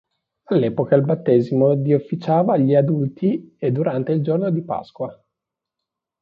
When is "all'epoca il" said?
0.45-1.03